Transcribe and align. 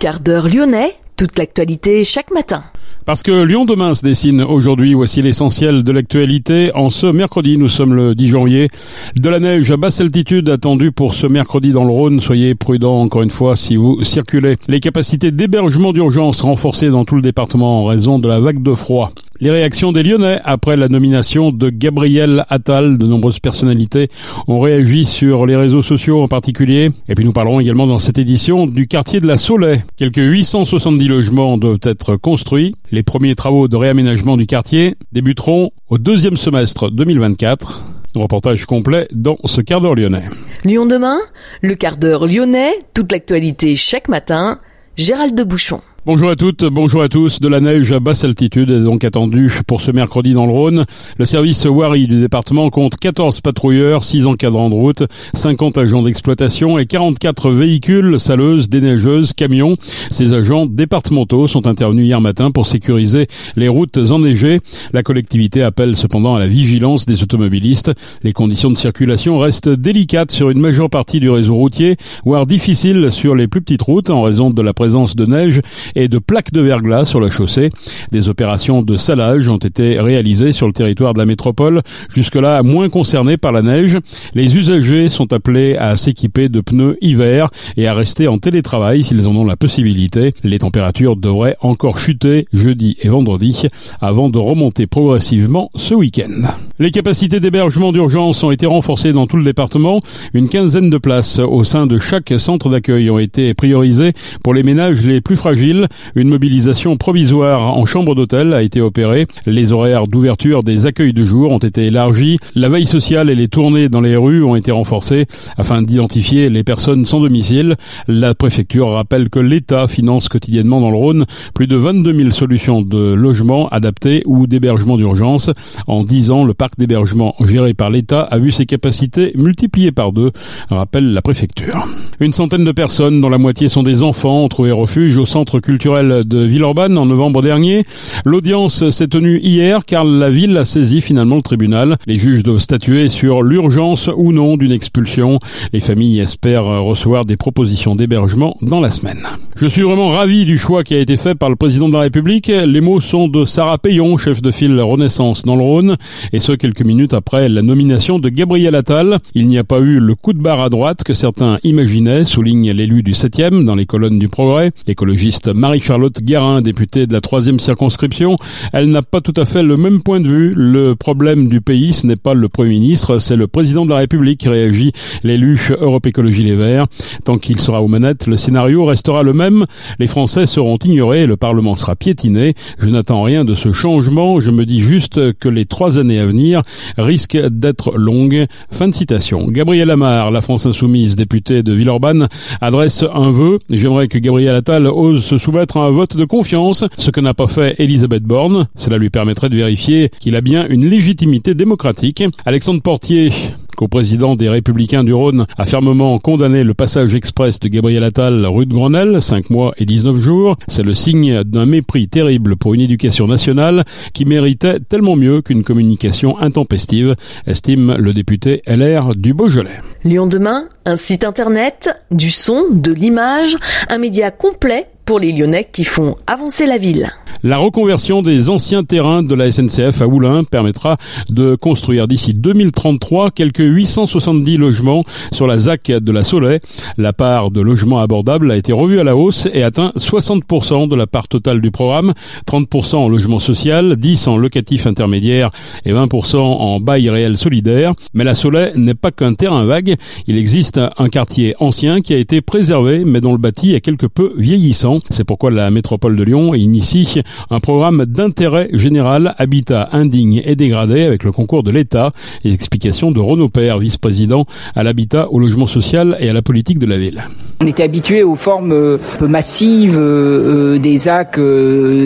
Quart 0.00 0.20
d'heure 0.20 0.48
lyonnais, 0.48 0.94
toute 1.18 1.38
l'actualité 1.38 2.02
chaque 2.04 2.30
matin. 2.30 2.64
Parce 3.04 3.22
que 3.22 3.44
Lyon 3.44 3.66
demain 3.66 3.92
se 3.92 4.02
dessine 4.02 4.40
aujourd'hui, 4.40 4.94
voici 4.94 5.20
l'essentiel 5.20 5.84
de 5.84 5.92
l'actualité. 5.92 6.70
En 6.74 6.88
ce 6.88 7.06
mercredi, 7.06 7.58
nous 7.58 7.68
sommes 7.68 7.92
le 7.92 8.14
10 8.14 8.28
janvier. 8.28 8.68
De 9.16 9.28
la 9.28 9.40
neige 9.40 9.70
à 9.70 9.76
basse 9.76 10.00
altitude 10.00 10.48
attendue 10.48 10.90
pour 10.90 11.12
ce 11.12 11.26
mercredi 11.26 11.72
dans 11.72 11.84
le 11.84 11.90
Rhône. 11.90 12.20
Soyez 12.20 12.54
prudents 12.54 13.02
encore 13.02 13.20
une 13.20 13.30
fois 13.30 13.56
si 13.56 13.76
vous 13.76 14.02
circulez. 14.02 14.56
Les 14.68 14.80
capacités 14.80 15.32
d'hébergement 15.32 15.92
d'urgence 15.92 16.40
renforcées 16.40 16.88
dans 16.88 17.04
tout 17.04 17.16
le 17.16 17.22
département 17.22 17.82
en 17.82 17.84
raison 17.84 18.18
de 18.18 18.26
la 18.26 18.40
vague 18.40 18.62
de 18.62 18.74
froid. 18.74 19.12
Les 19.42 19.50
réactions 19.50 19.90
des 19.90 20.02
Lyonnais 20.02 20.38
après 20.44 20.76
la 20.76 20.88
nomination 20.88 21.50
de 21.50 21.70
Gabriel 21.70 22.44
Attal, 22.50 22.98
de 22.98 23.06
nombreuses 23.06 23.38
personnalités 23.38 24.08
ont 24.48 24.60
réagi 24.60 25.06
sur 25.06 25.46
les 25.46 25.56
réseaux 25.56 25.80
sociaux 25.80 26.20
en 26.20 26.28
particulier. 26.28 26.90
Et 27.08 27.14
puis 27.14 27.24
nous 27.24 27.32
parlerons 27.32 27.58
également 27.58 27.86
dans 27.86 27.98
cette 27.98 28.18
édition 28.18 28.66
du 28.66 28.86
quartier 28.86 29.18
de 29.18 29.26
la 29.26 29.38
Soleil. 29.38 29.80
Quelques 29.96 30.18
870 30.18 31.08
logements 31.08 31.56
doivent 31.56 31.80
être 31.84 32.16
construits. 32.16 32.74
Les 32.92 33.02
premiers 33.02 33.34
travaux 33.34 33.66
de 33.66 33.76
réaménagement 33.76 34.36
du 34.36 34.44
quartier 34.44 34.96
débuteront 35.12 35.70
au 35.88 35.96
deuxième 35.96 36.36
semestre 36.36 36.90
2024. 36.90 37.82
Reportage 38.16 38.66
complet 38.66 39.08
dans 39.10 39.38
ce 39.46 39.62
quart 39.62 39.80
d'heure 39.80 39.94
lyonnais. 39.94 40.24
Lyon 40.64 40.84
demain, 40.84 41.18
le 41.62 41.76
quart 41.76 41.96
d'heure 41.96 42.26
lyonnais, 42.26 42.74
toute 42.92 43.10
l'actualité 43.10 43.74
chaque 43.74 44.08
matin. 44.08 44.58
Gérald 44.96 45.34
de 45.34 45.44
Bouchon. 45.44 45.80
Bonjour 46.06 46.30
à 46.30 46.34
toutes, 46.34 46.64
bonjour 46.64 47.02
à 47.02 47.10
tous. 47.10 47.40
De 47.40 47.48
la 47.48 47.60
neige 47.60 47.92
à 47.92 48.00
basse 48.00 48.24
altitude 48.24 48.70
est 48.70 48.80
donc 48.80 49.04
attendue 49.04 49.52
pour 49.66 49.82
ce 49.82 49.90
mercredi 49.90 50.32
dans 50.32 50.46
le 50.46 50.52
Rhône. 50.52 50.86
Le 51.18 51.26
service 51.26 51.66
Wari 51.66 52.06
du 52.06 52.18
département 52.18 52.70
compte 52.70 52.96
14 52.96 53.42
patrouilleurs, 53.42 54.02
6 54.02 54.24
encadrants 54.24 54.70
de 54.70 54.74
route, 54.74 55.02
50 55.34 55.76
agents 55.76 56.00
d'exploitation 56.00 56.78
et 56.78 56.86
44 56.86 57.50
véhicules, 57.50 58.18
saleuses, 58.18 58.70
déneigeuses, 58.70 59.34
camions. 59.34 59.76
Ces 59.82 60.32
agents 60.32 60.64
départementaux 60.64 61.46
sont 61.46 61.66
intervenus 61.66 62.06
hier 62.06 62.22
matin 62.22 62.50
pour 62.50 62.66
sécuriser 62.66 63.26
les 63.56 63.68
routes 63.68 63.98
enneigées. 63.98 64.60
La 64.94 65.02
collectivité 65.02 65.62
appelle 65.62 65.94
cependant 65.94 66.34
à 66.34 66.38
la 66.38 66.46
vigilance 66.46 67.04
des 67.04 67.22
automobilistes. 67.22 67.92
Les 68.22 68.32
conditions 68.32 68.70
de 68.70 68.78
circulation 68.78 69.36
restent 69.36 69.68
délicates 69.68 70.30
sur 70.30 70.48
une 70.48 70.60
majeure 70.60 70.88
partie 70.88 71.20
du 71.20 71.28
réseau 71.28 71.56
routier, 71.56 71.96
voire 72.24 72.46
difficiles 72.46 73.12
sur 73.12 73.34
les 73.34 73.48
plus 73.48 73.60
petites 73.60 73.82
routes 73.82 74.08
en 74.08 74.22
raison 74.22 74.48
de 74.48 74.62
la 74.62 74.72
présence 74.72 75.14
de 75.14 75.26
neige 75.26 75.60
et 75.94 76.08
de 76.08 76.18
plaques 76.18 76.52
de 76.52 76.60
verglas 76.60 77.04
sur 77.04 77.20
la 77.20 77.30
chaussée. 77.30 77.70
Des 78.12 78.28
opérations 78.28 78.82
de 78.82 78.96
salage 78.96 79.48
ont 79.48 79.56
été 79.58 80.00
réalisées 80.00 80.52
sur 80.52 80.66
le 80.66 80.72
territoire 80.72 81.14
de 81.14 81.18
la 81.18 81.26
métropole, 81.26 81.82
jusque-là 82.08 82.62
moins 82.62 82.88
concernés 82.88 83.36
par 83.36 83.52
la 83.52 83.62
neige. 83.62 83.98
Les 84.34 84.56
usagers 84.56 85.08
sont 85.08 85.32
appelés 85.32 85.76
à 85.76 85.96
s'équiper 85.96 86.48
de 86.48 86.60
pneus 86.60 86.96
hiver 87.00 87.50
et 87.76 87.86
à 87.86 87.94
rester 87.94 88.28
en 88.28 88.38
télétravail 88.38 89.04
s'ils 89.04 89.26
en 89.28 89.36
ont 89.36 89.44
la 89.44 89.56
possibilité. 89.56 90.34
Les 90.44 90.58
températures 90.58 91.16
devraient 91.16 91.56
encore 91.60 91.98
chuter 91.98 92.46
jeudi 92.52 92.96
et 93.02 93.08
vendredi 93.08 93.66
avant 94.00 94.28
de 94.28 94.38
remonter 94.38 94.86
progressivement 94.86 95.70
ce 95.74 95.94
week-end. 95.94 96.48
Les 96.78 96.90
capacités 96.90 97.40
d'hébergement 97.40 97.92
d'urgence 97.92 98.42
ont 98.42 98.50
été 98.50 98.66
renforcées 98.66 99.12
dans 99.12 99.26
tout 99.26 99.36
le 99.36 99.44
département. 99.44 100.00
Une 100.32 100.48
quinzaine 100.48 100.90
de 100.90 100.98
places 100.98 101.38
au 101.38 101.64
sein 101.64 101.86
de 101.86 101.98
chaque 101.98 102.32
centre 102.38 102.70
d'accueil 102.70 103.10
ont 103.10 103.18
été 103.18 103.52
priorisées 103.54 104.12
pour 104.42 104.54
les 104.54 104.62
ménages 104.62 105.04
les 105.04 105.20
plus 105.20 105.36
fragiles 105.36 105.79
une 106.14 106.28
mobilisation 106.28 106.96
provisoire 106.96 107.76
en 107.76 107.84
chambre 107.86 108.14
d'hôtel 108.14 108.52
a 108.52 108.62
été 108.62 108.80
opérée. 108.80 109.26
Les 109.46 109.72
horaires 109.72 110.06
d'ouverture 110.06 110.62
des 110.62 110.86
accueils 110.86 111.12
de 111.12 111.24
jour 111.24 111.50
ont 111.50 111.58
été 111.58 111.86
élargis. 111.86 112.38
La 112.54 112.68
veille 112.68 112.86
sociale 112.86 113.30
et 113.30 113.34
les 113.34 113.48
tournées 113.48 113.88
dans 113.88 114.00
les 114.00 114.16
rues 114.16 114.42
ont 114.42 114.56
été 114.56 114.70
renforcées 114.70 115.26
afin 115.56 115.82
d'identifier 115.82 116.50
les 116.50 116.64
personnes 116.64 117.04
sans 117.06 117.20
domicile. 117.20 117.76
La 118.08 118.34
préfecture 118.34 118.90
rappelle 118.90 119.30
que 119.30 119.38
l'État 119.38 119.88
finance 119.88 120.28
quotidiennement 120.28 120.80
dans 120.80 120.90
le 120.90 120.96
Rhône 120.96 121.24
plus 121.54 121.66
de 121.66 121.76
22 121.76 122.14
000 122.14 122.30
solutions 122.30 122.82
de 122.82 123.12
logement 123.14 123.68
adaptés 123.68 124.22
ou 124.26 124.46
d'hébergement 124.46 124.96
d'urgence. 124.96 125.50
En 125.86 126.04
10 126.04 126.30
ans, 126.30 126.44
le 126.44 126.54
parc 126.54 126.78
d'hébergement 126.78 127.34
géré 127.44 127.74
par 127.74 127.90
l'État 127.90 128.22
a 128.22 128.38
vu 128.38 128.52
ses 128.52 128.66
capacités 128.66 129.32
multipliées 129.36 129.92
par 129.92 130.12
deux, 130.12 130.30
rappelle 130.70 131.12
la 131.12 131.22
préfecture. 131.22 131.86
Une 132.20 132.32
centaine 132.32 132.64
de 132.64 132.72
personnes, 132.72 133.20
dont 133.20 133.28
la 133.28 133.38
moitié 133.38 133.68
sont 133.68 133.82
des 133.82 134.02
enfants, 134.02 134.44
ont 134.44 134.48
trouvé 134.48 134.72
refuge 134.72 135.16
au 135.16 135.26
centre 135.26 135.58
de 135.78 136.38
Villeurbanne 136.44 136.96
en 136.98 137.06
novembre 137.06 137.42
dernier. 137.42 137.84
L'audience 138.24 138.90
s'est 138.90 139.08
tenue 139.08 139.38
hier 139.40 139.84
car 139.84 140.04
la 140.04 140.30
ville 140.30 140.56
a 140.56 140.64
saisi 140.64 141.00
finalement 141.00 141.36
le 141.36 141.42
tribunal. 141.42 141.96
Les 142.06 142.16
juges 142.16 142.42
doivent 142.42 142.58
statuer 142.58 143.08
sur 143.08 143.42
l'urgence 143.42 144.10
ou 144.14 144.32
non 144.32 144.56
d'une 144.56 144.72
expulsion. 144.72 145.38
Les 145.72 145.80
familles 145.80 146.20
espèrent 146.20 146.82
recevoir 146.82 147.24
des 147.24 147.36
propositions 147.36 147.96
d'hébergement 147.96 148.56
dans 148.62 148.80
la 148.80 148.90
semaine. 148.90 149.26
Je 149.60 149.66
suis 149.66 149.82
vraiment 149.82 150.08
ravi 150.08 150.46
du 150.46 150.56
choix 150.56 150.84
qui 150.84 150.94
a 150.94 150.98
été 151.00 151.18
fait 151.18 151.34
par 151.34 151.50
le 151.50 151.54
président 151.54 151.86
de 151.86 151.92
la 151.92 152.00
République. 152.00 152.46
Les 152.46 152.80
mots 152.80 152.98
sont 152.98 153.28
de 153.28 153.44
Sarah 153.44 153.76
Payon, 153.76 154.16
chef 154.16 154.40
de 154.40 154.50
file 154.50 154.80
Renaissance 154.80 155.42
dans 155.42 155.54
le 155.54 155.62
Rhône, 155.62 155.98
et 156.32 156.40
ce 156.40 156.52
quelques 156.52 156.80
minutes 156.80 157.12
après 157.12 157.46
la 157.50 157.60
nomination 157.60 158.18
de 158.18 158.30
Gabriel 158.30 158.74
Attal. 158.74 159.18
Il 159.34 159.48
n'y 159.48 159.58
a 159.58 159.64
pas 159.64 159.80
eu 159.80 160.00
le 160.00 160.14
coup 160.14 160.32
de 160.32 160.40
barre 160.40 160.62
à 160.62 160.70
droite 160.70 161.04
que 161.04 161.12
certains 161.12 161.58
imaginaient, 161.62 162.24
souligne 162.24 162.70
l'élu 162.70 163.02
du 163.02 163.12
7e 163.12 163.64
dans 163.64 163.74
les 163.74 163.84
colonnes 163.84 164.18
du 164.18 164.30
Progrès. 164.30 164.70
L'écologiste 164.86 165.48
Marie-Charlotte 165.48 166.22
Guérin, 166.22 166.62
députée 166.62 167.06
de 167.06 167.12
la 167.12 167.20
troisième 167.20 167.60
circonscription, 167.60 168.38
elle 168.72 168.88
n'a 168.88 169.02
pas 169.02 169.20
tout 169.20 169.34
à 169.36 169.44
fait 169.44 169.62
le 169.62 169.76
même 169.76 170.02
point 170.02 170.20
de 170.20 170.28
vue. 170.28 170.54
Le 170.56 170.94
problème 170.96 171.50
du 171.50 171.60
pays, 171.60 171.92
ce 171.92 172.06
n'est 172.06 172.16
pas 172.16 172.32
le 172.32 172.48
Premier 172.48 172.70
ministre, 172.70 173.18
c'est 173.18 173.36
le 173.36 173.46
président 173.46 173.84
de 173.84 173.90
la 173.90 173.98
République, 173.98 174.42
réagit 174.44 174.92
l'élu 175.22 175.68
Europe 175.78 176.06
Écologie 176.06 176.44
Les 176.44 176.56
Verts. 176.56 176.86
Tant 177.26 177.36
qu'il 177.36 177.60
sera 177.60 177.82
aux 177.82 177.88
manettes, 177.88 178.26
le 178.26 178.38
scénario 178.38 178.86
restera 178.86 179.22
le 179.22 179.34
même. 179.34 179.49
Les 179.98 180.06
Français 180.06 180.46
seront 180.46 180.76
ignorés 180.76 181.26
le 181.26 181.36
Parlement 181.36 181.76
sera 181.76 181.96
piétiné. 181.96 182.54
Je 182.78 182.88
n'attends 182.88 183.22
rien 183.22 183.44
de 183.44 183.54
ce 183.54 183.72
changement. 183.72 184.40
Je 184.40 184.50
me 184.50 184.64
dis 184.64 184.80
juste 184.80 185.32
que 185.34 185.48
les 185.48 185.64
trois 185.64 185.98
années 185.98 186.18
à 186.18 186.26
venir 186.26 186.62
risquent 186.96 187.40
d'être 187.48 187.96
longues. 187.96 188.46
Fin 188.70 188.88
de 188.88 188.94
citation. 188.94 189.46
Gabriel 189.48 189.90
Amar, 189.90 190.30
la 190.30 190.40
France 190.40 190.66
Insoumise, 190.66 191.16
députée 191.16 191.62
de 191.62 191.72
Villeurbanne, 191.72 192.28
adresse 192.60 193.04
un 193.12 193.30
vœu. 193.30 193.58
J'aimerais 193.70 194.08
que 194.08 194.18
Gabriel 194.18 194.54
Attal 194.54 194.86
ose 194.86 195.24
se 195.24 195.38
soumettre 195.38 195.76
à 195.76 195.86
un 195.86 195.90
vote 195.90 196.16
de 196.16 196.24
confiance, 196.24 196.84
ce 196.98 197.10
que 197.10 197.20
n'a 197.20 197.34
pas 197.34 197.46
fait 197.46 197.74
Elisabeth 197.78 198.22
Borne. 198.22 198.66
Cela 198.76 198.98
lui 198.98 199.10
permettrait 199.10 199.48
de 199.48 199.56
vérifier 199.56 200.10
qu'il 200.20 200.36
a 200.36 200.40
bien 200.40 200.66
une 200.68 200.88
légitimité 200.88 201.54
démocratique. 201.54 202.22
Alexandre 202.44 202.82
Portier, 202.82 203.32
co-président 203.80 204.36
des 204.36 204.50
Républicains 204.50 205.04
du 205.04 205.14
Rhône, 205.14 205.46
a 205.56 205.64
fermement 205.64 206.18
condamné 206.18 206.64
le 206.64 206.74
passage 206.74 207.14
express 207.14 207.60
de 207.60 207.68
Gabriel 207.68 208.04
Attal 208.04 208.44
rue 208.44 208.66
de 208.66 208.74
Grenelle, 208.74 209.22
5 209.22 209.48
mois 209.48 209.72
et 209.78 209.86
19 209.86 210.20
jours. 210.20 210.56
C'est 210.68 210.82
le 210.82 210.92
signe 210.92 211.44
d'un 211.44 211.64
mépris 211.64 212.06
terrible 212.06 212.56
pour 212.56 212.74
une 212.74 212.82
éducation 212.82 213.26
nationale 213.26 213.84
qui 214.12 214.26
méritait 214.26 214.80
tellement 214.80 215.16
mieux 215.16 215.40
qu'une 215.40 215.64
communication 215.64 216.38
intempestive, 216.38 217.14
estime 217.46 217.96
le 217.98 218.12
député 218.12 218.60
LR 218.66 219.14
du 219.14 219.32
Beaujolais. 219.32 219.80
Lyon 220.04 220.26
demain, 220.26 220.68
un 220.84 220.96
site 220.96 221.24
internet, 221.24 221.88
du 222.10 222.30
son, 222.30 222.64
de 222.70 222.92
l'image, 222.92 223.56
un 223.88 223.96
média 223.96 224.30
complet 224.30 224.88
pour 225.10 225.18
les 225.18 225.32
Lyonnais 225.32 225.66
qui 225.72 225.82
font 225.82 226.14
avancer 226.28 226.66
la 226.66 226.78
ville. 226.78 227.10
La 227.42 227.56
reconversion 227.56 228.20
des 228.20 228.50
anciens 228.50 228.84
terrains 228.84 229.22
de 229.22 229.34
la 229.34 229.50
SNCF 229.50 230.02
à 230.02 230.06
Oulin 230.06 230.44
permettra 230.44 230.98
de 231.30 231.54
construire 231.54 232.06
d'ici 232.06 232.34
2033 232.34 233.30
quelques 233.30 233.60
870 233.60 234.58
logements 234.58 235.04
sur 235.32 235.46
la 235.46 235.58
ZAC 235.58 235.90
de 235.90 236.12
la 236.12 236.22
Soleil. 236.22 236.60
La 236.98 237.14
part 237.14 237.50
de 237.50 237.62
logements 237.62 238.00
abordables 238.00 238.52
a 238.52 238.56
été 238.56 238.74
revue 238.74 239.00
à 239.00 239.04
la 239.04 239.16
hausse 239.16 239.48
et 239.54 239.62
atteint 239.62 239.90
60% 239.96 240.86
de 240.86 240.94
la 240.94 241.06
part 241.06 241.28
totale 241.28 241.62
du 241.62 241.70
programme, 241.70 242.12
30% 242.46 242.96
en 242.96 243.08
logement 243.08 243.38
social, 243.38 243.96
10 243.96 244.28
en 244.28 244.36
locatif 244.36 244.86
intermédiaire 244.86 245.50
et 245.86 245.92
20% 245.94 246.36
en 246.36 246.78
bail 246.78 247.08
réel 247.08 247.38
solidaire. 247.38 247.94
Mais 248.12 248.24
la 248.24 248.34
Soleil 248.34 248.72
n'est 248.76 248.94
pas 248.94 249.12
qu'un 249.12 249.32
terrain 249.32 249.64
vague. 249.64 249.96
Il 250.26 250.36
existe 250.36 250.78
un 250.98 251.08
quartier 251.08 251.54
ancien 251.58 252.02
qui 252.02 252.12
a 252.12 252.18
été 252.18 252.42
préservé 252.42 253.06
mais 253.06 253.22
dont 253.22 253.32
le 253.32 253.38
bâti 253.38 253.74
est 253.74 253.80
quelque 253.80 254.06
peu 254.06 254.34
vieillissant. 254.36 254.99
C'est 255.08 255.24
pourquoi 255.24 255.50
la 255.50 255.70
métropole 255.70 256.16
de 256.16 256.22
Lyon 256.22 256.54
initie 256.54 257.22
un 257.50 257.60
programme 257.60 258.04
d'intérêt 258.06 258.68
général 258.72 259.34
habitat 259.38 259.88
indigne 259.92 260.42
et 260.44 260.56
dégradé 260.56 261.02
avec 261.04 261.24
le 261.24 261.32
concours 261.32 261.62
de 261.62 261.70
l'État. 261.70 262.12
Les 262.44 262.52
explications 262.54 263.10
de 263.10 263.20
Renaud 263.20 263.48
Père, 263.48 263.78
vice-président 263.78 264.44
à 264.74 264.82
l'habitat, 264.82 265.28
au 265.30 265.38
logement 265.38 265.66
social 265.66 266.16
et 266.20 266.28
à 266.28 266.32
la 266.32 266.42
politique 266.42 266.78
de 266.78 266.86
la 266.86 266.98
ville. 266.98 267.22
On 267.62 267.66
était 267.66 267.82
habitué 267.82 268.22
aux 268.22 268.36
formes 268.36 268.72
euh, 268.72 268.96
peu 269.18 269.26
massives 269.26 269.98
euh, 269.98 270.76
euh, 270.76 270.78
des 270.78 271.08
AC 271.08 271.38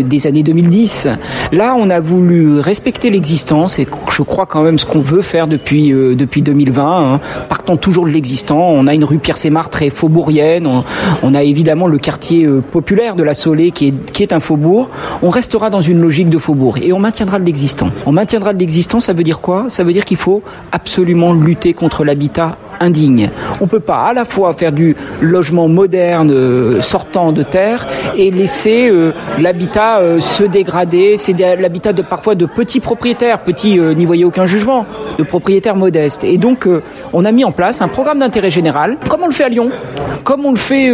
des 0.05 0.26
années 0.26 0.43
2010. 0.43 1.06
Là, 1.52 1.76
on 1.79 1.91
a 1.91 2.00
voulu 2.00 2.58
respecter 2.58 3.08
l'existence 3.08 3.79
et 3.79 3.87
je 4.11 4.23
crois 4.25 4.46
quand 4.46 4.64
même 4.64 4.81
ce 4.81 4.87
qu'on 4.87 5.00
veut 5.00 5.23
faire 5.23 5.46
depuis 5.46 5.91
depuis 5.91 6.43
2020. 6.43 7.14
Hein. 7.14 7.20
Partant 7.49 7.76
toujours 7.76 8.05
de 8.05 8.11
l'existant, 8.11 8.58
on 8.58 8.88
a 8.88 8.94
une 8.94 9.05
rue 9.05 9.19
Pierre 9.19 9.37
Sémar 9.37 9.70
très 9.70 9.91
faubourienne. 9.91 10.69
On, 11.23 11.35
a 11.35 11.43
évidemment 11.44 11.87
le 11.87 11.99
quartier 11.99 12.49
populaire 12.75 13.15
de 13.15 13.23
la 13.23 13.35
Solée 13.35 13.71
qui 13.71 13.87
est 13.88 13.94
qui 14.11 14.25
est 14.25 14.32
un 14.32 14.41
faubourg. 14.41 14.88
On 15.23 15.31
restera 15.31 15.71
dans 15.71 15.81
une 15.81 16.00
logique 16.00 16.29
de 16.29 16.38
faubourg 16.38 16.76
et 16.79 16.93
on 16.93 16.99
maintiendra 16.99 17.38
de 17.38 17.44
l'existant. 17.44 17.91
On 18.05 18.11
maintiendra 18.11 18.53
de 18.53 18.59
l'existant, 18.59 18.99
ça 18.99 19.12
veut 19.12 19.23
dire 19.23 19.41
quoi? 19.41 19.67
Ça 19.69 19.85
veut 19.85 19.93
dire 19.93 20.05
qu'il 20.05 20.17
faut 20.17 20.43
absolument 20.73 21.32
lutter 21.32 21.73
contre 21.73 22.05
l'habitat 22.05 22.59
indigne. 22.81 23.31
On 23.61 23.67
peut 23.67 23.81
pas 23.81 24.06
à 24.09 24.12
la 24.12 24.25
fois 24.25 24.53
faire 24.55 24.73
du 24.73 24.97
logement 25.21 25.69
moderne 25.69 26.31
euh, 26.31 26.82
sortant 26.82 27.32
de 27.32 27.43
terre 27.43 27.87
et 28.17 28.31
laisser 28.31 28.91
euh, 28.91 29.12
l'habitat 29.38 29.99
euh, 29.99 30.21
se 30.21 30.44
dégrader. 30.44 31.17
C'est 31.17 31.32
l'habitat 31.32 31.93
de 31.93 32.03
parfois 32.03 32.35
de 32.35 32.47
petits 32.47 32.81
propriétaires, 32.81 33.41
petits 33.41 33.79
n'y 33.79 34.06
voyez 34.06 34.25
aucun 34.25 34.47
jugement, 34.47 34.87
de 35.19 35.25
propriétaires 35.25 35.76
modestes. 35.76 36.25
Et 36.25 36.38
donc 36.38 36.69
on 37.12 37.25
a 37.25 37.32
mis 37.32 37.44
en 37.44 37.53
place 37.53 37.81
un 37.82 37.88
programme 37.88 38.19
d'intérêt 38.19 38.50
général, 38.50 38.97
comme 39.09 39.23
on 39.23 39.27
le 39.27 39.32
fait 39.32 39.44
à 39.44 39.49
Lyon, 39.49 39.70
comme 40.23 40.44
on 40.44 40.50
le 40.50 40.56
fait 40.56 40.93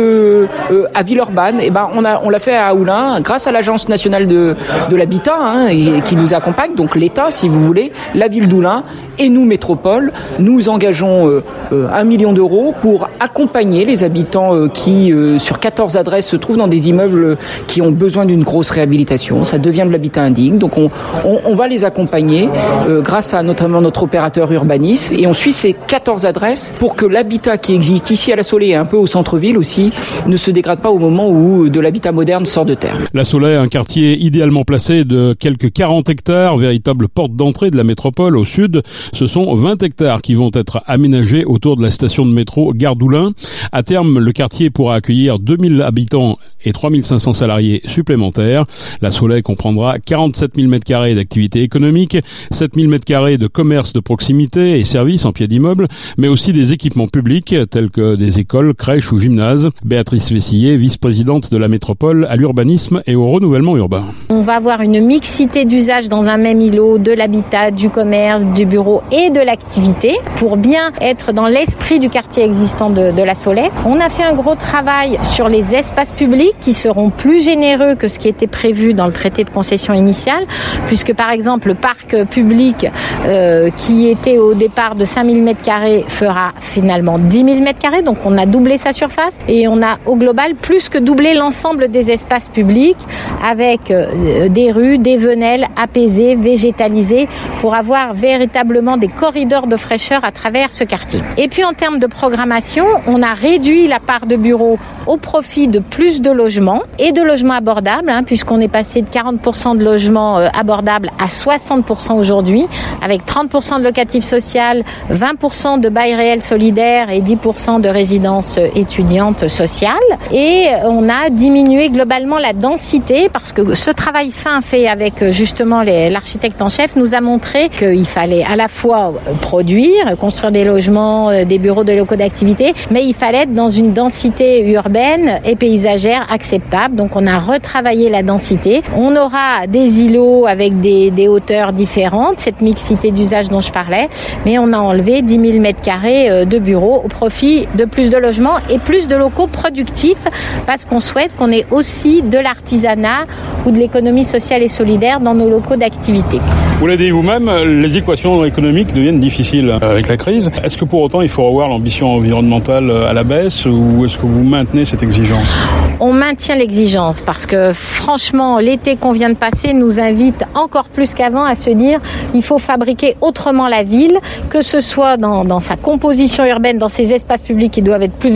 à 0.95 1.03
Villeurbanne. 1.03 1.61
Et 1.61 1.71
ben 1.71 1.89
on 1.95 2.31
l'a 2.31 2.39
fait 2.39 2.57
à 2.57 2.75
Oulin 2.75 3.21
grâce 3.21 3.47
à 3.47 3.53
l'agence 3.53 3.89
nationale 3.89 4.27
de 4.27 4.57
l'habitat 4.91 5.37
hein, 5.39 5.69
qui 6.05 6.17
nous 6.17 6.35
accompagne, 6.35 6.75
donc 6.75 6.95
l'État 6.97 7.31
si 7.31 7.49
vous 7.49 7.65
voulez, 7.65 7.93
la 8.15 8.29
ville 8.29 8.49
d'Oulin 8.49 8.85
et 9.21 9.29
nous 9.29 9.45
métropole, 9.45 10.13
nous 10.39 10.69
engageons 10.69 11.43
un 11.71 12.05
million 12.05 12.33
d'euros 12.33 12.75
pour 12.81 13.09
accompagner 13.21 13.85
les 13.85 14.05
habitants 14.05 14.55
euh, 14.55 14.69
qui, 14.69 15.13
euh, 15.13 15.39
sur 15.39 15.59
14 15.59 15.97
adresses, 15.97 16.27
se 16.27 16.37
trouvent 16.37 16.57
dans 16.57 16.69
des 16.69 16.89
immeubles 16.89 17.37
qui 17.67 17.83
ont 17.83 17.91
besoin 17.91 18.25
d'une 18.25 18.43
grosse 18.43 18.71
réhabilitation. 18.71 19.45
Ça 19.45 19.59
devient 19.59 19.85
de 19.87 19.93
l'habitat 19.93 20.23
indigne. 20.23 20.59
Donc 20.59 20.79
on, 20.79 20.91
on, 21.25 21.55
va 21.55 21.69
les 21.69 21.85
accompagner 21.85 22.49
euh, 22.89 23.03
grâce 23.03 23.35
à 23.35 23.43
notamment 23.43 23.81
notre 23.81 24.03
opérateur 24.03 24.51
Urbanis 24.51 25.11
et 25.17 25.27
on 25.27 25.35
suit 25.35 25.53
ces 25.53 25.75
14 25.75 26.27
adresses 26.27 26.75
pour 26.79 26.97
que 26.97 27.05
l'habitat 27.05 27.59
qui 27.59 27.75
existe 27.75 28.11
ici 28.11 28.33
à 28.33 28.37
la 28.37 28.43
Soleil 28.43 28.71
et 28.71 28.75
un 28.75 28.85
peu 28.85 28.97
au 28.97 29.07
centre-ville 29.07 29.59
aussi 29.59 29.93
ne 30.27 30.37
se 30.37 30.51
dégrade 30.51 30.81
pas 30.81 30.91
au 30.91 30.99
moment 30.99 31.29
où 31.31 31.69
de 31.69 31.81
l'habitat 31.81 32.13
moderne 32.13 32.47
sort 32.47 32.65
de 32.65 32.75
terre. 32.75 32.99
La 33.15 33.25
Soleil, 33.25 33.57
un 33.57 33.69
quartier 33.69 34.17
idéalement 34.17 34.65
placé 34.65 35.05
de 35.05 35.35
quelques 35.39 35.73
40 35.73 36.09
hectares, 36.09 36.57
véritable 36.57 37.09
porte 37.09 37.35
d'entrée 37.35 37.71
de 37.71 37.77
la 37.77 37.85
métropole 37.85 38.37
au 38.37 38.45
sud. 38.45 38.83
Ce 39.13 39.27
sont 39.27 39.55
20 39.55 39.83
hectares 39.83 40.23
qui 40.23 40.35
vont 40.35 40.51
être 40.55 40.83
aménagés 40.87 41.45
autour 41.45 41.77
de 41.77 41.83
la 41.83 41.91
station 41.91 42.25
de 42.25 42.31
métro 42.31 42.73
Gardoulin. 42.75 43.33
À 43.73 43.83
terme, 43.83 44.19
le 44.19 44.33
quartier 44.33 44.71
pourra 44.71 44.95
accueillir 44.95 45.39
2000 45.39 45.83
habitants 45.83 46.37
et 46.65 46.73
3500 46.73 47.33
salariés 47.33 47.81
supplémentaires. 47.85 48.65
La 49.03 49.11
Soleil 49.11 49.43
comprendra 49.43 49.99
47 49.99 50.53
000 50.57 50.69
m2 50.69 51.15
d'activité 51.15 51.63
économique, 51.63 52.17
7 52.51 52.75
000 52.77 52.93
m2 52.93 53.37
de 53.37 53.47
commerce 53.47 53.93
de 53.93 54.01
proximité 54.01 54.79
et 54.79 54.85
services 54.85 55.25
en 55.25 55.33
pied 55.33 55.49
d'immeuble, 55.49 55.89
mais 56.17 56.29
aussi 56.29 56.53
des 56.53 56.73
équipements 56.73 57.09
publics 57.09 57.55
tels 57.71 57.91
que 57.91 58.17
des 58.17 58.39
écoles, 58.39 58.75
crèches 58.75 59.13
ou 59.13 59.19
gymnases. 59.19 59.71
Béatrice 59.85 60.33
Vessillier, 60.33 60.77
vice-présidente 60.77 61.51
de 61.51 61.57
la 61.57 61.69
métropole 61.69 62.27
à 62.31 62.37
l'urbanisme 62.37 63.03
et 63.07 63.15
au 63.15 63.31
renouvellement 63.31 63.77
urbain. 63.77 64.05
On 64.29 64.43
va 64.43 64.55
avoir 64.55 64.81
une 64.83 65.05
mixité 65.05 65.65
d'usages 65.65 66.09
dans 66.09 66.29
un 66.29 66.37
même 66.37 66.61
îlot 66.61 66.99
de 66.99 67.13
l'habitat, 67.13 67.71
du 67.71 67.91
commerce, 67.91 68.45
du 68.55 68.67
bureau 68.67 69.00
et 69.11 69.31
de 69.31 69.41
l'activité 69.41 70.17
pour 70.37 70.57
bien 70.57 70.93
être 71.01 71.33
dans 71.33 71.47
l'esprit 71.47 71.99
du 71.99 72.11
quartier 72.11 72.45
existant 72.45 72.91
de, 72.91 73.23
la 73.23 73.35
Soleil. 73.35 73.71
On 73.87 74.01
a 74.01 74.09
fait 74.09 74.23
un 74.23 74.35
gros 74.35 74.55
travail 74.55 75.19
sur 75.23 75.49
les 75.49 75.75
espaces 75.75 76.13
publics 76.13 76.55
qui 76.61 76.75
seront 76.75 77.11
plus 77.11 77.45
généreux 77.45 77.95
que 77.95 78.09
ce 78.09 78.19
qui 78.19 78.29
était 78.29 78.47
prévu 78.47 78.95
dans 78.95 79.07
le 79.07 79.13
traité 79.13 79.45
de 79.45 79.51
concession 79.51 79.93
initiale, 79.93 80.47
puisque 80.87 81.13
par 81.15 81.31
exemple 81.31 81.69
le 81.69 81.75
parc 81.75 82.25
public 82.25 82.87
euh, 83.27 83.71
qui 83.77 84.09
était 84.09 84.39
au 84.39 84.55
départ 84.55 84.95
de 84.95 85.05
5000 85.05 85.45
m2 85.45 86.09
fera 86.09 86.53
finalement 86.59 87.19
10 87.19 87.45
000 87.45 87.49
m2, 87.61 88.03
donc 88.05 88.19
on 88.25 88.39
a 88.39 88.47
doublé 88.47 88.79
sa 88.79 88.93
surface 88.93 89.35
et 89.49 89.69
on 89.69 89.83
a 89.83 89.99
au 90.07 90.17
global 90.17 90.55
plus 90.55 90.89
que 90.89 90.99
doublé 90.99 91.35
l'ensemble 91.35 91.89
des 91.89 92.11
espaces 92.11 92.49
publics 92.49 92.99
avec 93.45 93.91
euh, 93.91 94.49
des 94.49 94.73
rues, 94.73 94.99
des 94.99 95.17
venelles 95.17 95.67
apaisées, 95.77 96.35
végétalisées 96.35 97.29
pour 97.61 97.75
avoir 97.75 98.15
véritablement 98.15 98.80
des 98.81 99.09
corridors 99.09 99.67
de 99.67 99.77
fraîcheur 99.77 100.25
à 100.25 100.33
travers 100.33 100.73
ce 100.73 100.85
quartier. 100.85 101.21
Et 101.37 101.49
puis 101.49 101.65
en 101.65 101.73
termes 101.73 101.99
de 101.99 102.07
programmation, 102.07 102.85
on 103.07 103.23
a 103.23 103.35
réduit 103.35 103.87
la 103.87 104.01
part 104.01 104.27
de 104.27 104.37
bureaux 104.37 104.79
au 105.07 105.17
profit 105.17 105.69
de 105.69 105.79
plus 105.79 106.21
de 106.21 106.31
logements 106.31 106.83
et 106.99 107.13
de 107.13 107.23
logements 107.23 107.55
abordables, 107.55 108.11
hein, 108.11 108.23
puisqu'on 108.23 108.61
est 108.61 108.69
passé 108.69 109.03
de 109.03 109.09
40% 109.09 109.77
de 109.77 109.85
logements 109.85 110.39
euh, 110.39 110.49
abordables 110.53 111.11
à 111.19 111.27
60% 111.27 112.19
aujourd'hui, 112.19 112.67
avec 113.03 113.27
30% 113.27 113.79
de 113.79 113.85
locatif 113.85 114.25
social, 114.25 114.85
20% 115.11 115.81
de 115.81 115.89
bail 115.89 116.15
réel 116.15 116.43
solidaire 116.43 117.11
et 117.11 117.21
10% 117.21 117.81
de 117.81 117.89
résidences 117.89 118.59
étudiantes 118.75 119.49
sociales. 119.49 119.97
Et 120.33 120.69
on 120.85 121.09
a 121.09 121.31
diminué 121.31 121.89
globalement 121.89 122.39
la 122.39 122.53
densité 122.53 123.29
parce 123.33 123.53
que 123.53 123.75
ce 123.75 123.91
travail 123.91 124.31
fin 124.31 124.61
fait 124.61 124.87
avec 124.87 125.23
euh, 125.23 125.33
justement 125.33 125.83
l'architecte 125.83 126.63
en 126.63 126.69
chef 126.69 126.97
nous 126.97 127.15
a 127.15 127.21
montré 127.21 127.69
qu'il 127.69 128.07
fallait 128.07 128.45
à 128.45 128.57
la 128.57 128.69
fois 128.71 129.13
produire, 129.41 130.17
construire 130.19 130.53
des 130.53 130.65
logements, 130.65 131.31
euh, 131.31 131.45
des 131.45 131.59
bureaux 131.59 131.85
de 131.85 131.93
locaux 131.93 132.17
d'activité, 132.17 132.73
mais 132.91 133.05
il 133.05 133.15
fallait 133.15 133.43
être 133.43 133.53
dans 133.53 133.69
une 133.69 133.93
densité 133.93 134.71
urbaine 134.71 135.41
et 135.45 135.57
paysagère 135.57 136.27
acceptable. 136.31 136.95
Donc 136.95 137.17
on 137.17 137.27
a 137.27 137.39
retravaillé 137.39 138.09
la 138.09 138.23
densité. 138.23 138.83
On 138.97 139.17
aura 139.17 139.67
des 139.69 140.01
îlots 140.01 140.47
avec 140.47 140.81
des, 140.81 141.11
des 141.11 141.29
hauteurs 141.29 141.73
différentes, 141.73 142.41
cette 142.41 142.61
mixité 142.61 143.11
d'usage 143.11 143.49
dont 143.49 143.61
je 143.61 143.73
parlais, 143.73 144.09
mais 144.47 144.59
on 144.59 144.73
a 144.73 144.79
enlevé 144.79 145.23
10 145.23 145.41
000 145.41 145.61
mètres 145.61 145.83
carrés 145.83 146.31
euh, 146.31 146.45
de 146.45 146.59
bureaux 146.59 147.03
au 147.05 147.09
profit 147.09 147.67
de 147.75 147.85
plus 147.85 148.11
de 148.11 148.17
logements 148.17 148.59
et 148.71 148.79
plus 148.79 149.09
de 149.09 149.17
locaux 149.17 149.47
productifs 149.47 150.25
parce 150.67 150.85
qu'on 150.87 151.01
souhaite 151.01 151.35
qu'on 151.37 151.51
ait 151.51 151.67
aussi 151.71 152.23
de 152.23 152.39
l'artisanat 152.39 153.27
ou 153.67 153.71
de 153.71 153.79
l'économie 153.79 154.25
sociale 154.25 154.63
et 154.63 154.69
solidaire 154.69 155.21
dans 155.21 155.35
nos 155.35 155.49
locaux 155.49 155.77
d'activité. 155.77 156.39
Vous 156.79 156.87
l'avez 156.87 157.05
dit 157.05 157.11
vous-même, 157.11 157.51
les 157.83 157.97
équations 157.99 158.45
économiques 158.45 158.60
deviennent 158.61 159.21
difficiles 159.21 159.71
avec 159.83 160.09
la 160.09 160.17
crise. 160.17 160.51
Est-ce 160.63 160.77
que 160.77 160.85
pour 160.85 161.03
autant 161.03 161.21
il 161.21 161.29
faut 161.29 161.45
revoir 161.45 161.69
l'ambition 161.69 162.15
environnementale 162.15 162.91
à 162.91 163.13
la 163.13 163.25
baisse 163.25 163.67
ou 163.67 164.05
est-ce 164.05 164.17
que 164.17 164.27
vous 164.27 164.45
maintenez 164.45 164.85
cette 164.85 165.03
exigence? 165.03 165.55
On 166.01 166.13
maintient 166.13 166.57
l'exigence 166.57 167.21
parce 167.21 167.47
que 167.47 167.73
franchement, 167.73 168.59
l'été 168.59 168.97
qu'on 168.97 169.13
vient 169.13 169.29
de 169.29 169.37
passer 169.37 169.73
nous 169.73 169.99
invite 169.99 170.45
encore 170.55 170.89
plus 170.89 171.15
qu'avant 171.15 171.45
à 171.45 171.55
se 171.55 171.71
dire 171.71 172.01
il 172.35 172.43
faut 172.43 172.59
fabriquer 172.59 173.17
autrement 173.21 173.69
la 173.69 173.83
ville, 173.83 174.19
que 174.49 174.63
ce 174.63 174.81
soit 174.81 175.17
dans 175.17 175.61
sa 175.61 175.77
composition 175.77 176.45
urbaine, 176.45 176.79
dans 176.79 176.89
ses 176.89 177.13
espaces 177.13 177.41
publics 177.41 177.73
qui 177.73 177.83
doivent 177.83 178.03
être 178.03 178.15
plus 178.15 178.33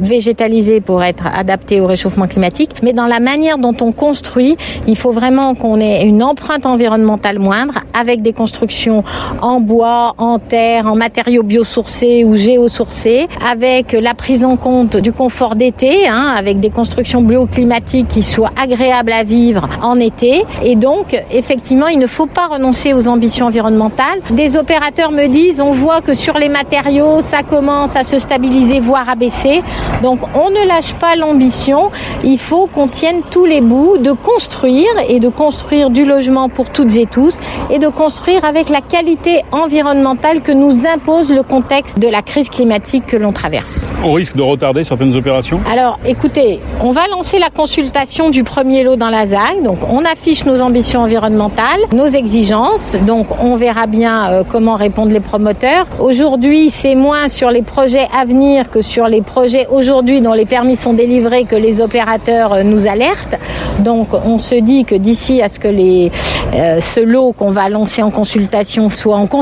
végétalisés 0.00 0.80
pour 0.80 1.02
être 1.02 1.24
adaptés 1.34 1.80
au 1.80 1.86
réchauffement 1.86 2.26
climatique, 2.26 2.70
mais 2.82 2.92
dans 2.92 3.06
la 3.06 3.20
manière 3.20 3.58
dont 3.58 3.76
on 3.80 3.92
construit, 3.92 4.56
il 4.86 4.96
faut 4.96 5.12
vraiment 5.12 5.54
qu'on 5.54 5.80
ait 5.80 6.04
une 6.04 6.22
empreinte 6.22 6.66
environnementale 6.66 7.38
moindre 7.38 7.74
avec 7.98 8.22
des 8.22 8.32
constructions 8.32 9.04
en 9.40 9.60
bois, 9.62 10.14
en 10.18 10.38
terre, 10.38 10.86
en 10.86 10.94
matériaux 10.94 11.42
biosourcés 11.42 12.24
ou 12.24 12.36
géosourcés, 12.36 13.28
avec 13.44 13.92
la 13.92 14.14
prise 14.14 14.44
en 14.44 14.56
compte 14.56 14.96
du 14.96 15.12
confort 15.12 15.56
d'été, 15.56 16.06
hein, 16.08 16.34
avec 16.36 16.60
des 16.60 16.70
constructions 16.70 17.22
bioclimatiques 17.22 18.08
qui 18.08 18.22
soient 18.22 18.52
agréables 18.60 19.12
à 19.12 19.22
vivre 19.22 19.68
en 19.82 19.98
été. 19.98 20.44
Et 20.62 20.76
donc, 20.76 21.16
effectivement, 21.30 21.88
il 21.88 21.98
ne 21.98 22.06
faut 22.06 22.26
pas 22.26 22.46
renoncer 22.48 22.92
aux 22.92 23.08
ambitions 23.08 23.46
environnementales. 23.46 24.20
Des 24.30 24.56
opérateurs 24.56 25.10
me 25.10 25.26
disent, 25.28 25.60
on 25.60 25.72
voit 25.72 26.00
que 26.00 26.14
sur 26.14 26.38
les 26.38 26.48
matériaux, 26.48 27.20
ça 27.20 27.42
commence 27.42 27.96
à 27.96 28.04
se 28.04 28.18
stabiliser, 28.18 28.80
voire 28.80 29.08
à 29.08 29.14
baisser. 29.14 29.62
Donc, 30.02 30.20
on 30.34 30.50
ne 30.50 30.66
lâche 30.66 30.94
pas 30.94 31.16
l'ambition. 31.16 31.90
Il 32.24 32.38
faut 32.38 32.66
qu'on 32.66 32.88
tienne 32.88 33.22
tous 33.30 33.44
les 33.44 33.60
bouts 33.60 33.98
de 33.98 34.12
construire 34.12 34.90
et 35.08 35.20
de 35.20 35.28
construire 35.28 35.90
du 35.90 36.04
logement 36.04 36.48
pour 36.48 36.70
toutes 36.70 36.96
et 36.96 37.06
tous 37.06 37.38
et 37.70 37.78
de 37.78 37.88
construire 37.88 38.44
avec 38.44 38.68
la 38.68 38.80
qualité 38.80 39.42
environnementale 39.52 40.40
que 40.42 40.52
nous 40.52 40.86
impose 40.86 41.30
le 41.30 41.42
contexte 41.42 41.98
de 41.98 42.08
la 42.08 42.22
crise 42.22 42.48
climatique 42.48 43.06
que 43.06 43.16
l'on 43.16 43.32
traverse. 43.32 43.88
On 44.02 44.12
risque 44.14 44.34
de 44.34 44.42
retarder 44.42 44.84
certaines 44.84 45.14
opérations 45.14 45.60
Alors, 45.70 45.98
écoutez, 46.06 46.60
on 46.80 46.92
va 46.92 47.06
lancer 47.08 47.38
la 47.38 47.50
consultation 47.50 48.30
du 48.30 48.42
premier 48.42 48.82
lot 48.82 48.96
dans 48.96 49.10
la 49.10 49.26
ZAG. 49.26 49.62
Donc, 49.62 49.78
on 49.88 50.04
affiche 50.04 50.44
nos 50.46 50.62
ambitions 50.62 51.02
environnementales, 51.02 51.80
nos 51.92 52.06
exigences. 52.06 52.98
Donc, 53.06 53.26
on 53.40 53.56
verra 53.56 53.86
bien 53.86 54.30
euh, 54.30 54.42
comment 54.48 54.76
répondent 54.76 55.12
les 55.12 55.20
promoteurs. 55.20 55.86
Aujourd'hui, 56.00 56.70
c'est 56.70 56.94
moins 56.94 57.28
sur 57.28 57.50
les 57.50 57.62
projets 57.62 58.08
à 58.18 58.24
venir 58.24 58.70
que 58.70 58.80
sur 58.80 59.06
les 59.08 59.20
projets 59.20 59.66
aujourd'hui 59.70 60.20
dont 60.20 60.32
les 60.32 60.46
permis 60.46 60.76
sont 60.76 60.94
délivrés 60.94 61.44
que 61.44 61.56
les 61.56 61.80
opérateurs 61.80 62.54
euh, 62.54 62.62
nous 62.62 62.86
alertent. 62.86 63.38
Donc, 63.80 64.08
on 64.24 64.38
se 64.38 64.54
dit 64.54 64.84
que 64.84 64.94
d'ici 64.94 65.42
à 65.42 65.48
ce 65.48 65.58
que 65.58 65.68
les, 65.68 66.10
euh, 66.54 66.80
ce 66.80 67.00
lot 67.00 67.32
qu'on 67.32 67.50
va 67.50 67.68
lancer 67.68 68.02
en 68.02 68.10
consultation 68.10 68.88
soit 68.88 69.16
en 69.16 69.26
consultation 69.26 69.41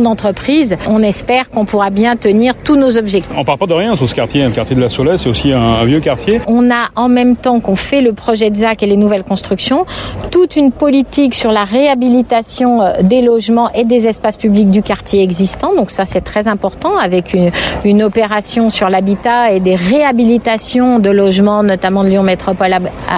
d'entreprise, 0.00 0.76
on 0.88 1.02
espère 1.02 1.50
qu'on 1.50 1.64
pourra 1.64 1.90
bien 1.90 2.16
tenir 2.16 2.54
tous 2.56 2.76
nos 2.76 2.96
objectifs. 2.96 3.34
On 3.36 3.44
part 3.44 3.58
pas 3.58 3.66
de 3.66 3.74
rien 3.74 3.96
sur 3.96 4.08
ce 4.08 4.14
quartier, 4.14 4.44
le 4.44 4.50
quartier 4.50 4.76
de 4.76 4.80
la 4.80 4.88
Soleil, 4.88 5.18
c'est 5.18 5.28
aussi 5.28 5.52
un, 5.52 5.84
vieux 5.84 6.00
quartier. 6.00 6.40
On 6.46 6.70
a 6.70 6.88
en 6.94 7.08
même 7.08 7.36
temps 7.36 7.60
qu'on 7.60 7.76
fait 7.76 8.00
le 8.00 8.12
projet 8.12 8.50
de 8.50 8.56
ZAC 8.56 8.82
et 8.82 8.86
les 8.86 8.96
nouvelles 8.96 9.24
constructions, 9.24 9.86
toute 10.30 10.56
une 10.56 10.70
politique 10.70 11.34
sur 11.34 11.52
la 11.52 11.64
réhabilitation 11.64 12.82
euh, 12.82 12.92
des 13.02 13.22
logements 13.22 13.70
et 13.72 13.84
des 13.84 14.06
espaces 14.06 14.36
publics 14.36 14.70
du 14.70 14.82
quartier 14.82 15.22
existant. 15.22 15.74
Donc 15.74 15.90
ça 15.90 16.04
c'est 16.04 16.20
très 16.20 16.46
important 16.46 16.96
avec 16.96 17.34
une, 17.34 17.50
une 17.84 18.02
opération 18.02 18.70
sur 18.70 18.88
l'habitat 18.88 19.52
et 19.52 19.60
des 19.60 19.74
réhabilitations 19.74 20.98
de 20.98 21.10
logements, 21.10 21.62
notamment 21.62 22.04
de 22.04 22.08
Lyon 22.08 22.22
Métropole 22.22 22.72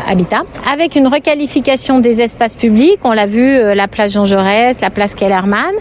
Habitat, 0.07 0.45
avec 0.71 0.97
une 0.97 1.09
requalification 1.09 2.01
des 2.01 2.21
espaces 2.21 2.55
publics. 2.55 3.01
On 3.05 3.13
l'a 3.13 3.27
vu, 3.27 3.45
euh, 3.45 3.75
la 3.75 3.89
place 3.89 4.13
Jean 4.13 4.25
Jaurès, 4.25 4.81
la 4.81 4.91
place 4.91 5.15
Kellerman, 5.15 5.75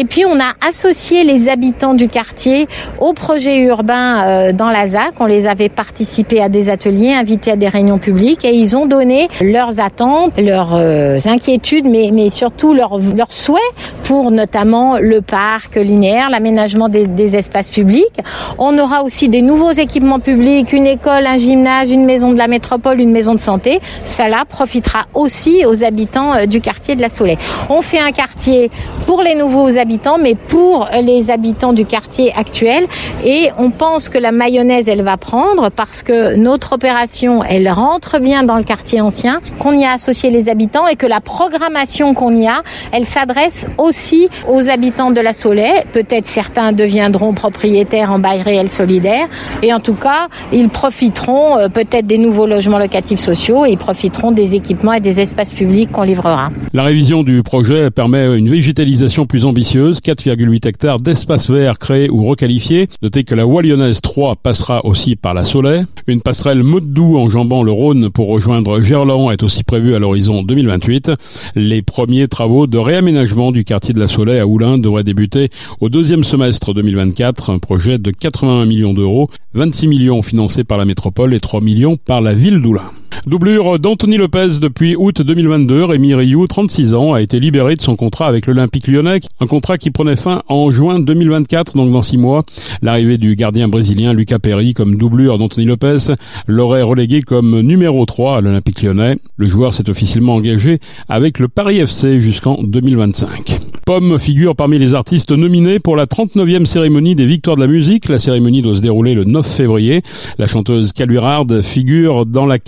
Et 0.00 0.04
puis 0.04 0.24
on 0.24 0.38
a 0.38 0.52
associé 0.64 1.24
les 1.24 1.48
habitants 1.48 1.92
du 1.92 2.06
quartier 2.06 2.68
au 3.00 3.14
projet 3.14 3.58
urbain 3.62 4.24
euh, 4.24 4.52
dans 4.52 4.70
la 4.70 4.86
ZAC. 4.86 5.14
On 5.18 5.26
les 5.26 5.48
avait 5.48 5.68
participé 5.68 6.40
à 6.40 6.48
des 6.48 6.70
ateliers, 6.70 7.14
invités 7.14 7.50
à 7.50 7.56
des 7.56 7.66
réunions 7.66 7.98
publiques 7.98 8.44
et 8.44 8.54
ils 8.54 8.76
ont 8.76 8.86
donné 8.86 9.26
leurs 9.40 9.80
attentes, 9.80 10.34
leurs 10.38 10.76
euh, 10.76 11.16
inquiétudes, 11.26 11.86
mais, 11.86 12.30
surtout 12.30 12.74
leurs, 12.74 12.96
leurs 13.16 13.32
souhaits 13.32 13.60
pour 14.04 14.30
notamment 14.30 14.98
le 14.98 15.20
parc 15.20 15.74
linéaire, 15.74 16.30
l'aménagement 16.30 16.88
des, 16.88 17.08
des 17.08 17.34
espaces 17.34 17.68
publics. 17.68 18.20
On 18.56 18.78
aura 18.78 19.02
aussi 19.02 19.28
des 19.28 19.42
nouveaux 19.42 19.72
équipements 19.72 20.20
publics, 20.20 20.72
une 20.72 20.86
école, 20.86 21.26
un 21.26 21.38
gymnase, 21.38 21.90
une 21.90 22.04
maison 22.04 22.32
de 22.32 22.38
la 22.38 22.46
métropole, 22.46 23.00
une 23.00 23.10
maison 23.10 23.34
de 23.34 23.40
santé. 23.40 23.80
Cela 24.04 24.44
profitera 24.48 25.06
aussi 25.12 25.64
aux 25.66 25.82
habitants 25.82 26.36
euh, 26.36 26.46
du 26.46 26.60
quartier 26.60 26.94
de 26.94 27.00
la 27.00 27.08
Soleil. 27.08 27.36
On 27.68 27.82
fait 27.82 27.98
un 27.98 28.12
quartier 28.12 28.70
pour 29.06 29.22
les 29.22 29.34
nouveaux 29.34 29.76
habitants, 29.76 29.87
mais 30.20 30.34
pour 30.34 30.88
les 31.02 31.30
habitants 31.30 31.72
du 31.72 31.84
quartier 31.84 32.32
actuel. 32.34 32.86
Et 33.24 33.48
on 33.58 33.70
pense 33.70 34.08
que 34.08 34.18
la 34.18 34.32
mayonnaise, 34.32 34.88
elle 34.88 35.02
va 35.02 35.16
prendre 35.16 35.70
parce 35.70 36.02
que 36.02 36.36
notre 36.36 36.74
opération, 36.74 37.42
elle 37.42 37.68
rentre 37.70 38.18
bien 38.18 38.44
dans 38.44 38.56
le 38.56 38.64
quartier 38.64 39.00
ancien, 39.00 39.40
qu'on 39.58 39.72
y 39.72 39.84
a 39.84 39.92
associé 39.92 40.30
les 40.30 40.48
habitants 40.48 40.86
et 40.86 40.96
que 40.96 41.06
la 41.06 41.20
programmation 41.20 42.14
qu'on 42.14 42.36
y 42.36 42.46
a, 42.46 42.62
elle 42.92 43.06
s'adresse 43.06 43.66
aussi 43.78 44.28
aux 44.48 44.68
habitants 44.68 45.10
de 45.10 45.20
la 45.20 45.32
Soleil. 45.32 45.82
Peut-être 45.92 46.26
certains 46.26 46.72
deviendront 46.72 47.32
propriétaires 47.32 48.12
en 48.12 48.18
bail 48.18 48.42
réel 48.42 48.70
solidaire. 48.70 49.28
Et 49.62 49.72
en 49.72 49.80
tout 49.80 49.94
cas, 49.94 50.28
ils 50.52 50.68
profiteront 50.68 51.58
euh, 51.58 51.68
peut-être 51.68 52.06
des 52.06 52.18
nouveaux 52.18 52.46
logements 52.46 52.78
locatifs 52.78 53.20
sociaux 53.20 53.64
et 53.64 53.70
ils 53.70 53.78
profiteront 53.78 54.32
des 54.32 54.54
équipements 54.54 54.92
et 54.92 55.00
des 55.00 55.20
espaces 55.20 55.50
publics 55.50 55.90
qu'on 55.90 56.02
livrera. 56.02 56.50
La 56.72 56.82
révision 56.82 57.22
du 57.22 57.42
projet 57.42 57.90
permet 57.90 58.36
une 58.36 58.48
végétalisation 58.48 59.26
plus 59.26 59.44
ambitieuse, 59.44 59.77
4,8 59.78 60.66
hectares 60.66 61.00
d'espaces 61.00 61.50
verts 61.50 61.78
créés 61.78 62.10
ou 62.10 62.24
requalifiés. 62.24 62.88
Notez 63.02 63.24
que 63.24 63.34
la 63.34 63.44
Voie 63.44 63.62
lyonnaise 63.62 64.00
3 64.00 64.36
passera 64.36 64.84
aussi 64.84 65.16
par 65.16 65.34
la 65.34 65.44
Soleil. 65.44 65.84
Une 66.06 66.20
passerelle 66.20 66.62
Motte-Doux 66.62 67.16
enjambant 67.16 67.62
le 67.62 67.70
Rhône 67.70 68.10
pour 68.10 68.28
rejoindre 68.28 68.80
Gerland 68.80 69.30
est 69.30 69.42
aussi 69.42 69.64
prévue 69.64 69.94
à 69.94 69.98
l'horizon 69.98 70.42
2028. 70.42 71.12
Les 71.54 71.82
premiers 71.82 72.28
travaux 72.28 72.66
de 72.66 72.78
réaménagement 72.78 73.52
du 73.52 73.64
quartier 73.64 73.94
de 73.94 74.00
la 74.00 74.08
Soleil 74.08 74.40
à 74.40 74.46
Oulin 74.46 74.78
devraient 74.78 75.04
débuter 75.04 75.50
au 75.80 75.88
deuxième 75.88 76.24
semestre 76.24 76.74
2024. 76.74 77.50
Un 77.50 77.58
projet 77.58 77.98
de 77.98 78.10
81 78.10 78.66
millions 78.66 78.94
d'euros, 78.94 79.28
26 79.54 79.88
millions 79.88 80.22
financés 80.22 80.64
par 80.64 80.78
la 80.78 80.84
métropole 80.84 81.34
et 81.34 81.40
3 81.40 81.60
millions 81.60 81.96
par 81.96 82.20
la 82.20 82.34
ville 82.34 82.60
d'Oulin. 82.60 82.90
Doublure 83.26 83.78
d'Anthony 83.78 84.16
Lopez 84.16 84.60
depuis 84.60 84.96
août 84.96 85.20
2022, 85.20 85.84
Rémi 85.84 86.14
Rioux, 86.14 86.46
36 86.46 86.94
ans, 86.94 87.12
a 87.12 87.20
été 87.20 87.40
libéré 87.40 87.76
de 87.76 87.82
son 87.82 87.96
contrat 87.96 88.26
avec 88.26 88.46
l'Olympique 88.46 88.88
lyonnais, 88.88 89.20
un 89.40 89.46
contrat 89.46 89.76
qui 89.76 89.90
prenait 89.90 90.16
fin 90.16 90.42
en 90.48 90.70
juin 90.72 90.98
2024, 90.98 91.76
donc 91.76 91.92
dans 91.92 92.02
six 92.02 92.16
mois. 92.16 92.44
L'arrivée 92.80 93.18
du 93.18 93.36
gardien 93.36 93.68
brésilien 93.68 94.12
Lucas 94.12 94.38
Perry 94.38 94.72
comme 94.72 94.96
doublure 94.96 95.38
d'Anthony 95.38 95.66
Lopez 95.66 96.14
l'aurait 96.46 96.82
relégué 96.82 97.22
comme 97.22 97.60
numéro 97.60 98.04
3 98.06 98.38
à 98.38 98.40
l'Olympique 98.40 98.82
lyonnais. 98.82 99.16
Le 99.36 99.46
joueur 99.46 99.74
s'est 99.74 99.90
officiellement 99.90 100.34
engagé 100.36 100.78
avec 101.08 101.38
le 101.38 101.48
Paris 101.48 101.78
FC 101.78 102.20
jusqu'en 102.20 102.62
2025. 102.62 103.58
Pomme 103.88 104.18
figure 104.18 104.54
parmi 104.54 104.78
les 104.78 104.92
artistes 104.92 105.30
nominés 105.30 105.78
pour 105.78 105.96
la 105.96 106.04
39e 106.04 106.66
cérémonie 106.66 107.14
des 107.14 107.24
Victoires 107.24 107.56
de 107.56 107.62
la 107.62 107.66
musique. 107.66 108.10
La 108.10 108.18
cérémonie 108.18 108.60
doit 108.60 108.76
se 108.76 108.82
dérouler 108.82 109.14
le 109.14 109.24
9 109.24 109.46
février. 109.46 110.02
La 110.38 110.46
chanteuse 110.46 110.92
Caluirard 110.92 111.46
figure 111.62 112.26
dans 112.26 112.44
la 112.44 112.58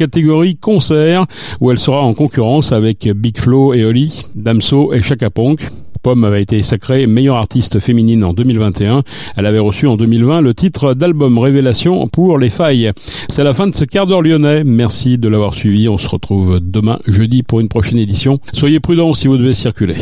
concert 0.60 1.26
où 1.60 1.70
elle 1.70 1.78
sera 1.78 2.02
en 2.02 2.14
concurrence 2.14 2.72
avec 2.72 3.08
Big 3.14 3.38
Flo 3.38 3.74
et 3.74 3.84
Oli, 3.84 4.24
Damso 4.34 4.92
et 4.92 5.02
Chaka 5.02 5.30
Ponk. 5.30 5.60
Pomme 6.02 6.24
avait 6.24 6.40
été 6.40 6.62
sacrée 6.62 7.06
meilleure 7.06 7.36
artiste 7.36 7.78
féminine 7.78 8.24
en 8.24 8.32
2021. 8.32 9.02
Elle 9.36 9.46
avait 9.46 9.58
reçu 9.58 9.86
en 9.86 9.96
2020 9.96 10.40
le 10.40 10.54
titre 10.54 10.94
d'album 10.94 11.38
révélation 11.38 12.08
pour 12.08 12.38
Les 12.38 12.48
Failles. 12.48 12.92
C'est 13.28 13.44
la 13.44 13.52
fin 13.52 13.66
de 13.66 13.74
ce 13.74 13.84
quart 13.84 14.06
d'heure 14.06 14.22
lyonnais. 14.22 14.64
Merci 14.64 15.18
de 15.18 15.28
l'avoir 15.28 15.54
suivi. 15.54 15.88
On 15.88 15.98
se 15.98 16.08
retrouve 16.08 16.60
demain 16.62 16.98
jeudi 17.06 17.42
pour 17.42 17.60
une 17.60 17.68
prochaine 17.68 17.98
édition. 17.98 18.40
Soyez 18.54 18.80
prudents 18.80 19.12
si 19.12 19.28
vous 19.28 19.36
devez 19.36 19.54
circuler. 19.54 19.96